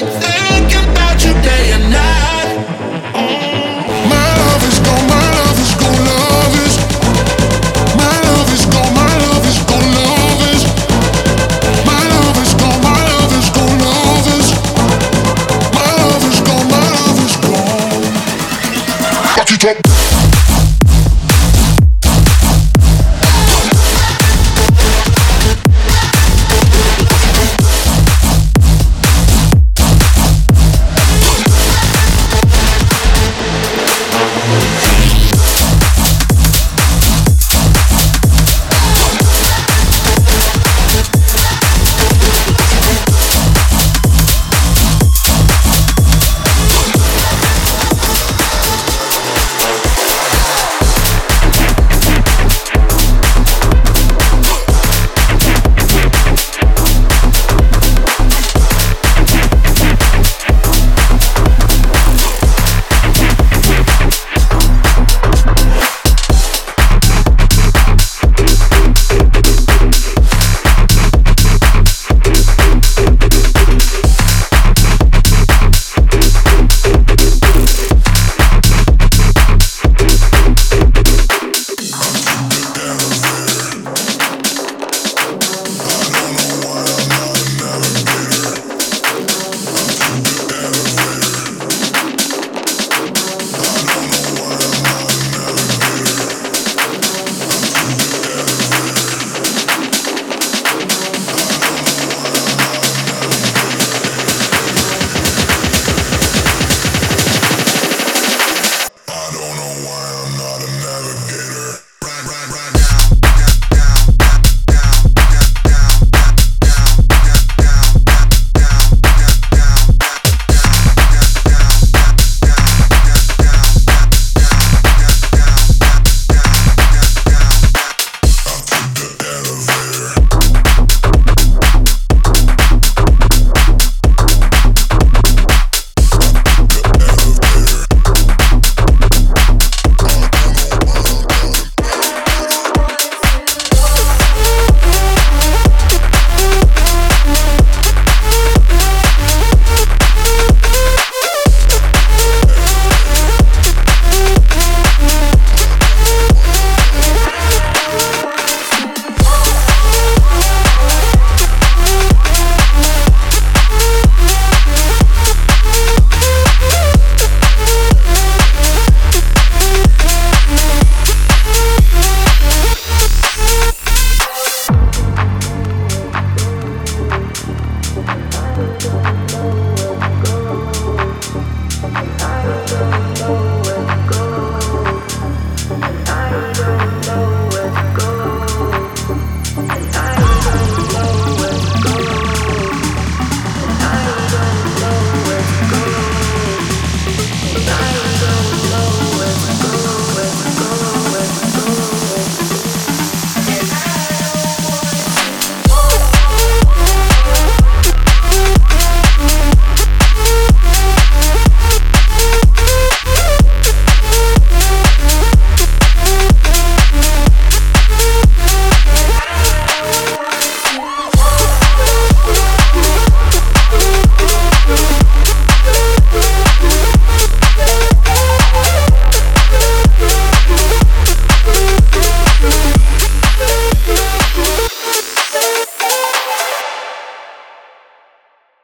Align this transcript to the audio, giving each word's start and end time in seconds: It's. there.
It's. 0.00 0.26
there. 0.26 0.37